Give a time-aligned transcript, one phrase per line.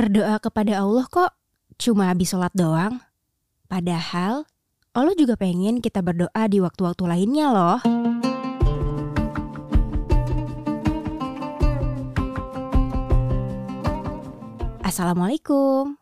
[0.00, 1.36] Berdoa kepada Allah kok
[1.76, 3.04] cuma habis sholat doang.
[3.68, 4.48] Padahal
[4.96, 7.84] Allah juga pengen kita berdoa di waktu-waktu lainnya loh.
[14.80, 16.00] Assalamualaikum.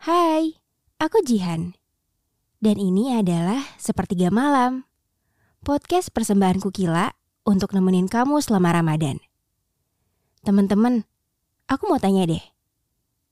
[0.00, 0.56] Hai,
[0.96, 1.76] aku Jihan.
[2.64, 4.88] Dan ini adalah Sepertiga Malam.
[5.60, 7.12] Podcast persembahan Kukila
[7.44, 9.20] untuk nemenin kamu selama Ramadan.
[10.48, 11.04] Teman-teman,
[11.68, 12.53] aku mau tanya deh.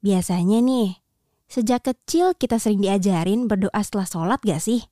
[0.03, 0.98] Biasanya nih,
[1.47, 4.83] sejak kecil kita sering diajarin berdoa setelah sholat gak sih?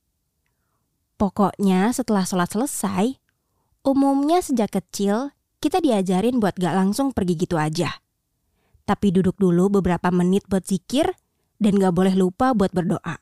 [1.18, 3.18] Pokoknya setelah sholat selesai,
[3.82, 7.90] umumnya sejak kecil kita diajarin buat gak langsung pergi gitu aja.
[8.86, 11.10] Tapi duduk dulu beberapa menit buat zikir
[11.58, 13.18] dan gak boleh lupa buat berdoa.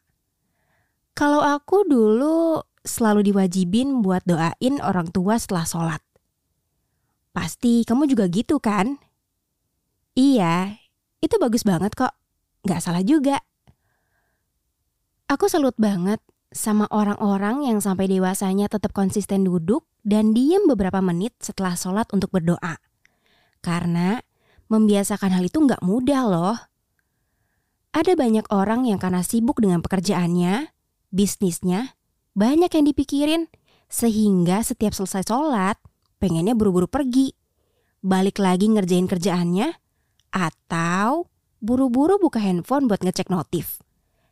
[1.16, 6.02] Kalau aku dulu selalu diwajibin buat doain orang tua setelah sholat.
[7.32, 9.00] Pasti kamu juga gitu kan?
[10.14, 10.78] Iya,
[11.18, 12.14] itu bagus banget kok.
[12.66, 13.42] Gak salah juga.
[15.28, 21.36] Aku salut banget sama orang-orang yang sampai dewasanya tetap konsisten duduk dan diem beberapa menit
[21.44, 22.80] setelah sholat untuk berdoa.
[23.60, 24.16] Karena
[24.72, 26.58] membiasakan hal itu gak mudah loh.
[27.92, 30.70] Ada banyak orang yang karena sibuk dengan pekerjaannya,
[31.08, 31.96] bisnisnya,
[32.36, 33.42] banyak yang dipikirin,
[33.88, 35.80] sehingga setiap selesai sholat,
[36.20, 37.32] pengennya buru-buru pergi.
[38.04, 39.72] Balik lagi ngerjain kerjaannya,
[40.30, 43.82] atau buru-buru buka handphone buat ngecek notif.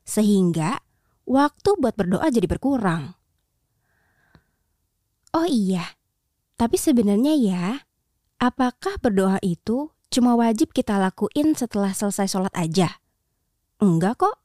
[0.06, 0.78] Sehingga
[1.26, 3.18] waktu buat berdoa jadi berkurang.
[5.34, 5.98] Oh iya,
[6.56, 7.64] tapi sebenarnya ya,
[8.40, 12.96] apakah berdoa itu cuma wajib kita lakuin setelah selesai sholat aja?
[13.76, 14.40] Enggak kok.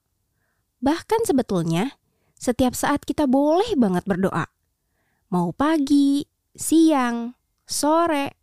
[0.84, 1.96] Bahkan sebetulnya,
[2.36, 4.50] setiap saat kita boleh banget berdoa.
[5.32, 7.32] Mau pagi, siang,
[7.64, 8.36] sore,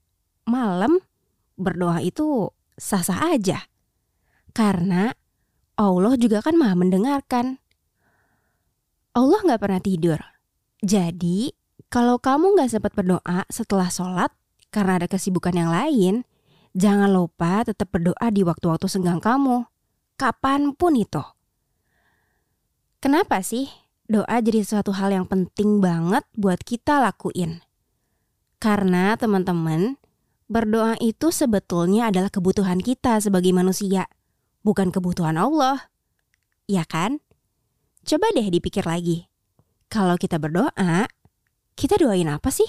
[0.48, 0.96] malam,
[1.60, 3.66] berdoa itu sah-sah aja.
[4.54, 5.12] Karena
[5.78, 7.58] Allah juga kan maha mendengarkan.
[9.12, 10.18] Allah nggak pernah tidur.
[10.78, 11.50] Jadi,
[11.90, 14.30] kalau kamu nggak sempat berdoa setelah sholat
[14.70, 16.22] karena ada kesibukan yang lain,
[16.74, 19.66] jangan lupa tetap berdoa di waktu-waktu senggang kamu.
[20.18, 21.22] Kapan pun itu.
[22.98, 23.70] Kenapa sih
[24.10, 27.62] doa jadi suatu hal yang penting banget buat kita lakuin?
[28.58, 29.94] Karena teman-teman,
[30.48, 34.08] berdoa itu sebetulnya adalah kebutuhan kita sebagai manusia
[34.64, 35.92] bukan kebutuhan Allah.
[36.68, 37.20] Ya kan?
[38.04, 39.28] Coba deh dipikir lagi.
[39.88, 41.08] Kalau kita berdoa,
[41.76, 42.68] kita doain apa sih?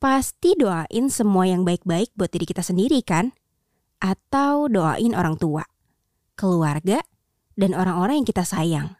[0.00, 3.36] Pasti doain semua yang baik-baik buat diri kita sendiri kan?
[4.00, 5.64] Atau doain orang tua,
[6.36, 7.04] keluarga,
[7.56, 8.96] dan orang-orang yang kita sayang.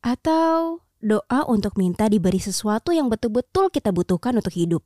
[0.00, 4.82] Atau doa untuk minta diberi sesuatu yang betul-betul kita butuhkan untuk hidup.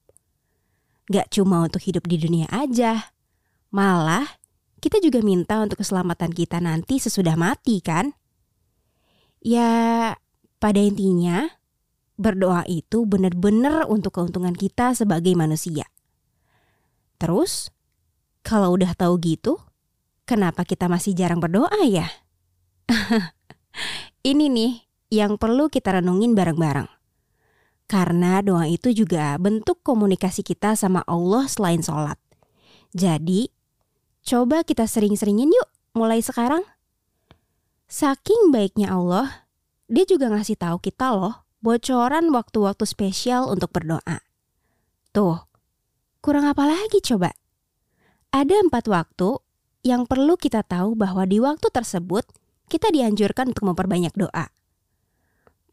[1.13, 3.13] Gak cuma untuk hidup di dunia aja,
[3.69, 4.25] malah
[4.81, 8.17] kita juga minta untuk keselamatan kita nanti sesudah mati kan?
[9.45, 10.17] Ya,
[10.57, 11.53] pada intinya
[12.17, 15.85] berdoa itu benar-benar untuk keuntungan kita sebagai manusia.
[17.21, 17.69] Terus,
[18.41, 19.61] kalau udah tahu gitu,
[20.25, 22.09] kenapa kita masih jarang berdoa ya?
[24.33, 24.73] Ini nih
[25.13, 27.02] yang perlu kita renungin bareng-bareng.
[27.93, 32.17] Karena doa itu juga bentuk komunikasi kita sama Allah selain sholat.
[32.97, 33.53] Jadi,
[34.23, 36.63] Coba kita sering-seringin yuk mulai sekarang.
[37.91, 39.51] Saking baiknya Allah,
[39.91, 44.23] dia juga ngasih tahu kita loh bocoran waktu-waktu spesial untuk berdoa.
[45.11, 45.43] Tuh,
[46.23, 47.35] kurang apa lagi coba?
[48.31, 49.43] Ada empat waktu
[49.83, 52.23] yang perlu kita tahu bahwa di waktu tersebut
[52.71, 54.55] kita dianjurkan untuk memperbanyak doa.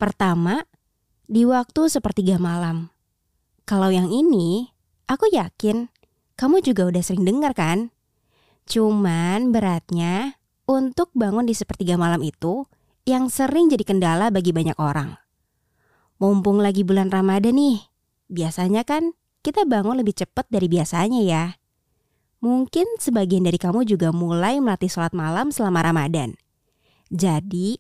[0.01, 0.65] Pertama,
[1.29, 2.89] di waktu sepertiga malam.
[3.69, 4.73] Kalau yang ini,
[5.05, 5.93] aku yakin
[6.33, 7.93] kamu juga udah sering dengar kan?
[8.65, 12.65] Cuman beratnya untuk bangun di sepertiga malam itu
[13.05, 15.21] yang sering jadi kendala bagi banyak orang.
[16.17, 17.77] Mumpung lagi bulan Ramadan nih,
[18.25, 19.13] biasanya kan
[19.45, 21.45] kita bangun lebih cepat dari biasanya ya.
[22.41, 26.33] Mungkin sebagian dari kamu juga mulai melatih sholat malam selama Ramadan.
[27.13, 27.77] Jadi,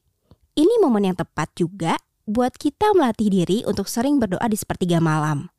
[0.53, 1.97] ini momen yang tepat juga
[2.29, 5.49] buat kita melatih diri untuk sering berdoa di sepertiga malam.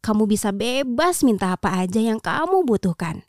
[0.00, 3.26] Kamu bisa bebas minta apa aja yang kamu butuhkan.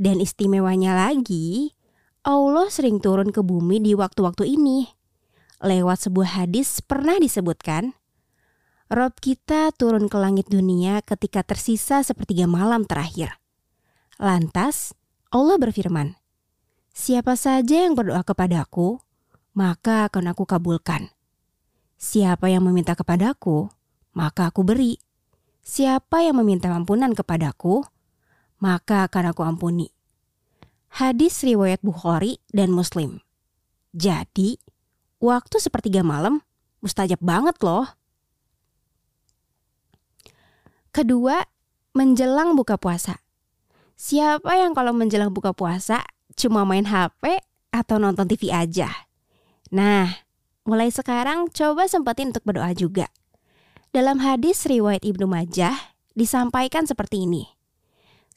[0.00, 1.76] Dan istimewanya lagi,
[2.24, 4.88] Allah sering turun ke bumi di waktu-waktu ini.
[5.60, 7.92] Lewat sebuah hadis pernah disebutkan,
[8.88, 13.36] Rob kita turun ke langit dunia ketika tersisa sepertiga malam terakhir.
[14.16, 14.96] Lantas,
[15.28, 16.16] Allah berfirman,
[16.90, 18.98] Siapa saja yang berdoa kepadaku,
[19.52, 21.12] maka akan aku kabulkan.
[22.00, 23.68] Siapa yang meminta kepadaku,
[24.16, 24.96] maka aku beri.
[25.60, 27.84] Siapa yang meminta ampunan kepadaku,
[28.56, 29.92] maka akan aku ampuni.
[30.96, 33.20] Hadis riwayat Bukhari dan Muslim.
[33.92, 34.56] Jadi,
[35.20, 36.40] waktu sepertiga malam
[36.80, 37.84] mustajab banget loh.
[40.96, 41.44] Kedua,
[41.92, 43.20] menjelang buka puasa.
[44.00, 46.00] Siapa yang kalau menjelang buka puasa
[46.32, 48.88] cuma main HP atau nonton TV aja?
[49.68, 50.29] Nah,
[50.64, 53.08] mulai sekarang coba sempetin untuk berdoa juga.
[53.90, 55.74] Dalam hadis riwayat Ibnu Majah
[56.14, 57.48] disampaikan seperti ini.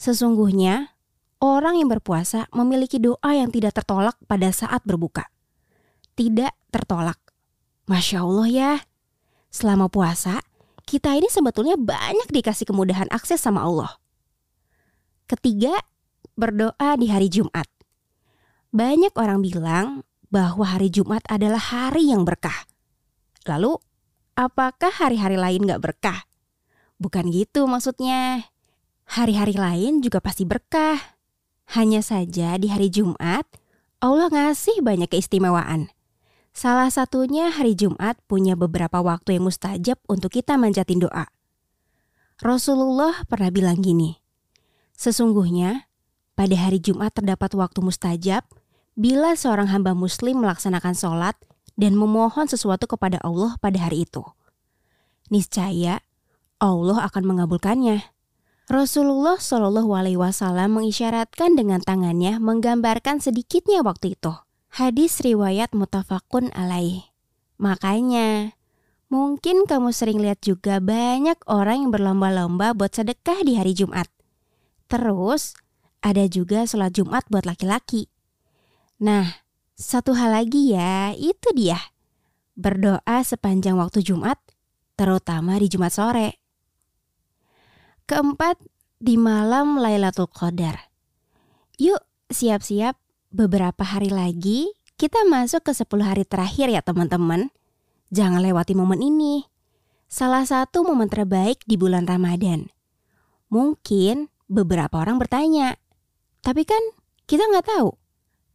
[0.01, 0.97] Sesungguhnya,
[1.37, 5.29] orang yang berpuasa memiliki doa yang tidak tertolak pada saat berbuka.
[6.17, 7.21] Tidak tertolak.
[7.85, 8.73] Masya Allah ya.
[9.53, 10.41] Selama puasa,
[10.89, 14.01] kita ini sebetulnya banyak dikasih kemudahan akses sama Allah.
[15.29, 15.77] Ketiga,
[16.33, 17.69] berdoa di hari Jumat.
[18.73, 20.01] Banyak orang bilang
[20.33, 22.65] bahwa hari Jumat adalah hari yang berkah.
[23.45, 23.77] Lalu,
[24.33, 26.25] apakah hari-hari lain gak berkah?
[26.97, 28.49] Bukan gitu maksudnya.
[29.05, 30.97] Hari-hari lain juga pasti berkah.
[31.77, 33.45] Hanya saja di hari Jumat,
[34.01, 35.93] Allah ngasih banyak keistimewaan.
[36.49, 41.29] Salah satunya hari Jumat punya beberapa waktu yang mustajab untuk kita manjatin doa.
[42.41, 44.17] Rasulullah pernah bilang gini,
[44.93, 45.89] Sesungguhnya,
[46.37, 48.45] pada hari Jumat terdapat waktu mustajab
[48.93, 51.35] bila seorang hamba muslim melaksanakan sholat
[51.73, 54.21] dan memohon sesuatu kepada Allah pada hari itu.
[55.33, 56.01] Niscaya
[56.61, 58.13] Allah akan mengabulkannya.
[58.71, 64.31] Rasulullah Shallallahu Alaihi Wasallam mengisyaratkan dengan tangannya menggambarkan sedikitnya waktu itu.
[64.71, 67.03] Hadis riwayat mutafakun alaih.
[67.59, 68.55] Makanya,
[69.11, 74.07] mungkin kamu sering lihat juga banyak orang yang berlomba-lomba buat sedekah di hari Jumat.
[74.87, 75.53] Terus
[75.99, 78.12] ada juga sholat Jumat buat laki-laki.
[79.03, 79.43] Nah,
[79.75, 81.75] satu hal lagi ya, itu dia.
[82.55, 84.39] Berdoa sepanjang waktu Jumat,
[84.95, 86.39] terutama di Jumat sore.
[88.07, 88.63] Keempat,
[89.03, 90.87] di malam Lailatul Qadar.
[91.75, 91.99] Yuk,
[92.31, 92.95] siap-siap
[93.27, 97.51] beberapa hari lagi kita masuk ke 10 hari terakhir ya teman-teman.
[98.07, 99.43] Jangan lewati momen ini.
[100.07, 102.71] Salah satu momen terbaik di bulan Ramadan.
[103.51, 105.75] Mungkin beberapa orang bertanya,
[106.39, 106.79] tapi kan
[107.27, 108.02] kita nggak tahu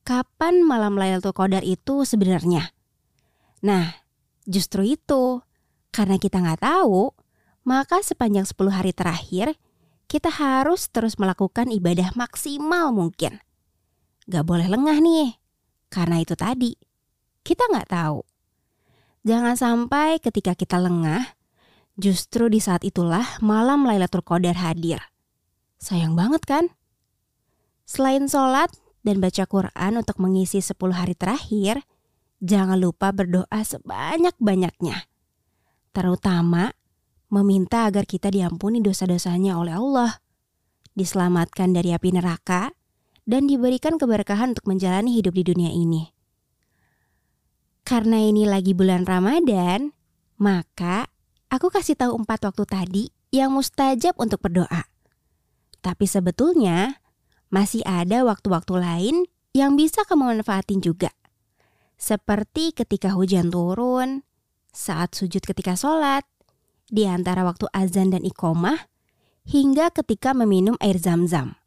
[0.09, 2.73] kapan malam Lailatul Qadar itu sebenarnya.
[3.61, 3.93] Nah,
[4.49, 5.45] justru itu
[5.93, 7.13] karena kita nggak tahu,
[7.69, 9.61] maka sepanjang 10 hari terakhir
[10.09, 13.45] kita harus terus melakukan ibadah maksimal mungkin.
[14.25, 15.37] Gak boleh lengah nih,
[15.93, 16.73] karena itu tadi
[17.45, 18.25] kita nggak tahu.
[19.29, 21.37] Jangan sampai ketika kita lengah,
[22.01, 25.05] justru di saat itulah malam Lailatul Qadar hadir.
[25.77, 26.65] Sayang banget kan?
[27.85, 28.73] Selain sholat
[29.09, 31.81] dan baca Quran untuk mengisi 10 hari terakhir,
[32.45, 35.09] jangan lupa berdoa sebanyak-banyaknya.
[35.97, 36.77] Terutama
[37.33, 40.21] meminta agar kita diampuni dosa-dosanya oleh Allah,
[40.93, 42.77] diselamatkan dari api neraka,
[43.25, 46.13] dan diberikan keberkahan untuk menjalani hidup di dunia ini.
[47.89, 49.97] Karena ini lagi bulan Ramadan,
[50.37, 51.09] maka
[51.49, 54.85] aku kasih tahu empat waktu tadi yang mustajab untuk berdoa.
[55.81, 57.01] Tapi sebetulnya
[57.49, 59.17] masih ada waktu-waktu lain
[59.57, 61.13] yang bisa kamu manfaatin juga.
[61.99, 64.23] Seperti ketika hujan turun,
[64.71, 66.23] saat sujud ketika sholat,
[66.87, 68.87] di antara waktu azan dan iqomah,
[69.49, 71.59] hingga ketika meminum air zam-zam.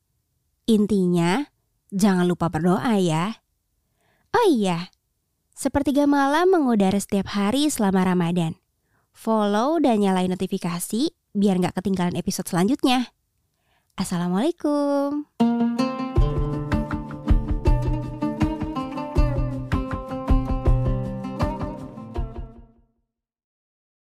[0.69, 1.44] Intinya,
[1.92, 3.44] jangan lupa berdoa ya.
[4.31, 4.88] Oh iya,
[5.51, 8.55] sepertiga malam mengudara setiap hari selama Ramadan.
[9.12, 13.12] Follow dan nyalain notifikasi biar nggak ketinggalan episode selanjutnya.
[14.00, 15.27] Assalamualaikum.